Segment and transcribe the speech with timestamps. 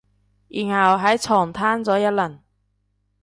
[0.47, 2.39] 然後喺床攤咗一輪